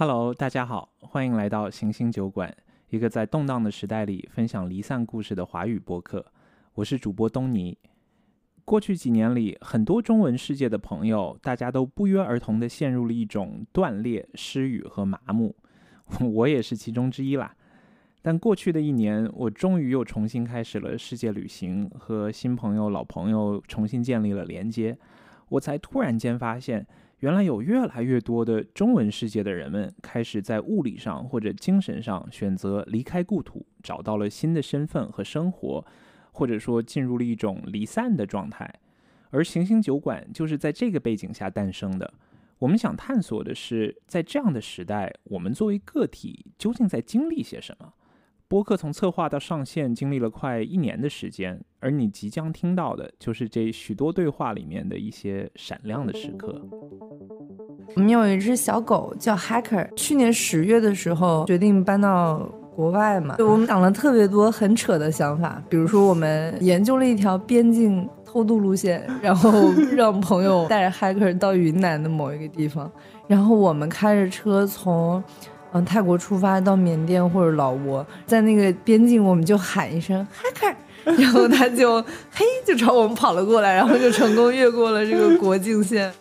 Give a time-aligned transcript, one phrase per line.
[0.00, 2.56] Hello，大家好，欢迎来到行星酒馆，
[2.88, 6.24] 一个在动荡的时代里分享离散故事的华语播客。
[6.74, 7.76] 我是主播东尼。
[8.64, 15.56] 过去几年里，很多中文世界的朋友，大家都不约而同地陷入了一种断裂、失语和麻木，
[16.20, 17.52] 我也是其中之一啦。
[18.22, 24.96] 但过去的一年，我终于又重新开始了世界旅行，和新朋友、老朋友重新建立了连接，
[25.48, 26.86] 我才突然间发现。
[27.20, 35.84] 原来有越来越多的中文世界的人们开始在物理上或者精神上选择离开故土，找到了新的身份和生活，
[36.30, 38.72] 或者说进入了一种离散的状态。
[39.30, 42.14] 而行星酒馆就是在这个背景下诞生的。
[42.60, 47.92] 我们想探索的是，在这样的时代，我们作为个体究竟在经历些什么？
[48.50, 56.58] 播客从策划到上线经历了快一年的时间，而你即将听到的就是这许多对话里面的一些闪亮的时刻。
[57.94, 62.38] 我们有一只小狗叫 Hacker，去年十月的时候决定搬到
[62.74, 69.50] 国外嘛，我们想了特别多很扯的想法，比如说我们研究了一条边境偷渡路线，然后
[69.94, 72.90] 让朋友带着 Hacker 到云南的某一个地方，
[73.26, 75.22] 然后我们开着车从。
[75.72, 80.74] 嗯，泰国出发到缅甸或者老挝，在那个边境，我们就喊一声 “hacker”，
[81.04, 82.00] 然后他就
[82.32, 86.12] 嘿就朝我们跑了过来，然后就成功越过了这个国境线。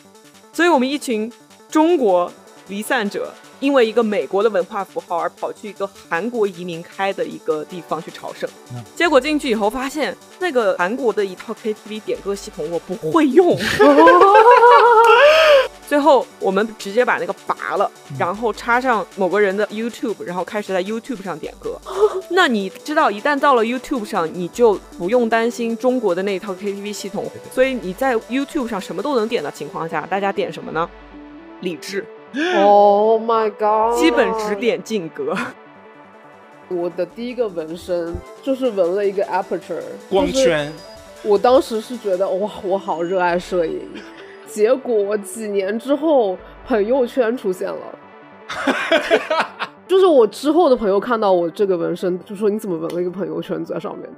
[0.52, 1.30] 所以我们一群
[1.68, 2.32] 中国
[2.68, 8.48] 离散者，因为一个美国的文化符号而跑去一个韩国移民开的一个地方去朝圣，
[8.94, 13.54] 结果进去以后发现那个韩国的一套 KTV 点歌系统我不会用。
[15.94, 21.78] 最后，我们直接把那个拔了，然后插上某个人的 YouTube，然后开始在 YouTube 上点歌。
[22.30, 30.90] 那你知道，一旦到了 YouTube 上，你就不用担心中国的那一套 KTV 系统，所以你在 YouTube 上什么都能点的情况下，大家点什么呢？
[31.60, 32.04] 理智。
[32.58, 33.96] Oh my god！
[33.96, 35.36] 基本只点劲歌。
[36.66, 40.72] 我的第一个纹身就是纹了一个 aperture 光圈。
[41.22, 43.80] 我当时是觉得哇，我好热爱摄影。
[44.54, 47.98] 结果几年之后，朋友圈出现了，
[49.88, 54.08] 就是我之后的朋友看到我这个纹身，就说你怎么纹了一个朋友圈在上面？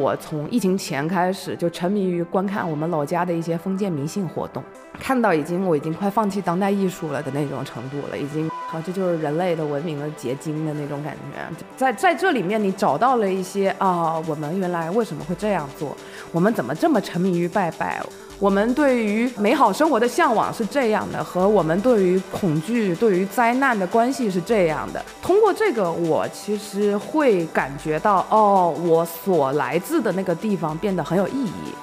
[0.00, 4.62] 我从疫情前开始就沉迷于观看我们老家的一些封建迷信活动，
[4.98, 11.64] 看到已经我已经快放弃当代艺术了的那种程度了，已经好这就是人类的文明的结晶的那种感觉。
[11.76, 15.96] 在在这里面，你找到了一些啊，我们原来为什么会这样做？
[16.32, 18.02] 我们怎么这么沉迷于拜拜？
[18.40, 25.04] 我们对于美好生活的向往是这样的，和我们对于恐惧、对于灾难的关系是这样的。
[25.20, 31.74] 通过这个，我其实会感觉到，哦，我所来来自的那个地方变得很有意义。